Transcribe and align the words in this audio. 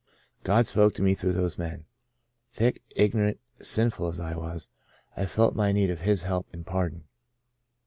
God 0.41 0.65
spoke 0.65 0.95
to 0.95 1.03
me 1.03 1.13
through 1.13 1.33
those 1.33 1.59
men. 1.59 1.85
Thick, 2.51 2.81
ignorant, 2.95 3.39
sinful 3.61 4.07
as 4.07 4.19
I 4.19 4.35
was, 4.35 4.67
I 5.15 5.27
felt 5.27 5.53
my 5.55 5.71
need 5.71 5.91
of 5.91 6.01
His 6.01 6.23
help 6.23 6.47
and 6.51 6.65
pardon. 6.65 7.03